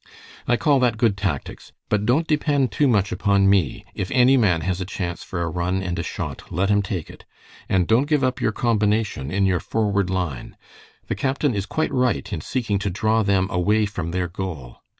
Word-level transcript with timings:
"I 0.47 0.57
call 0.57 0.79
that 0.79 0.97
good 0.97 1.15
tactics. 1.15 1.73
But 1.87 2.07
don't 2.07 2.25
depend 2.25 2.71
too 2.71 2.87
much 2.87 3.11
upon 3.11 3.47
me; 3.47 3.85
if 3.93 4.09
any 4.09 4.35
man 4.35 4.61
has 4.61 4.81
a 4.81 4.83
chance 4.83 5.21
for 5.21 5.43
a 5.43 5.47
run 5.47 5.83
and 5.83 5.99
a 5.99 6.01
shot, 6.01 6.51
let 6.51 6.69
him 6.69 6.81
take 6.81 7.07
it. 7.11 7.23
And 7.69 7.85
don't 7.85 8.07
give 8.07 8.23
up 8.23 8.41
your 8.41 8.51
combination 8.51 9.29
in 9.29 9.45
your 9.45 9.59
forward 9.59 10.09
line. 10.09 10.57
The 11.05 11.13
captain 11.13 11.53
is 11.53 11.67
quite 11.67 11.93
right 11.93 12.33
in 12.33 12.41
seeking 12.41 12.79
to 12.79 12.89
draw 12.89 13.21
them 13.21 13.47
away 13.51 13.85
from 13.85 14.09
their 14.09 14.27
goal. 14.27 14.79